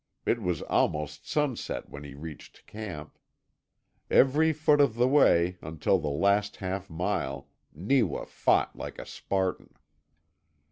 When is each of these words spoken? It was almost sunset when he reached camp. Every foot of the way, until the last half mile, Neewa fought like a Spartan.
It 0.25 0.41
was 0.41 0.63
almost 0.63 1.29
sunset 1.29 1.87
when 1.91 2.03
he 2.03 2.15
reached 2.15 2.65
camp. 2.65 3.19
Every 4.09 4.51
foot 4.51 4.81
of 4.81 4.95
the 4.95 5.07
way, 5.07 5.59
until 5.61 5.99
the 5.99 6.07
last 6.09 6.55
half 6.55 6.89
mile, 6.89 7.49
Neewa 7.71 8.25
fought 8.25 8.75
like 8.75 8.97
a 8.97 9.05
Spartan. 9.05 9.75